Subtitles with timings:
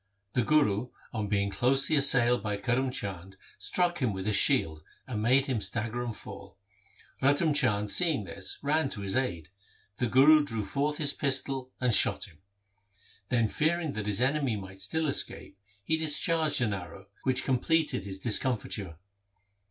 [0.33, 5.21] The Guru on being closely assailed by Karm Chand struck him with his shield and
[5.21, 6.57] made him stagger and fall.
[7.21, 9.49] Ratan Chand seeing this ran to his aid.
[9.97, 12.39] The Guru drew forth his pistol and shot him.
[13.29, 18.03] Then fearing that his enemy might still escape, he dis charged an arrow, which completed
[18.03, 18.95] his discom fiture.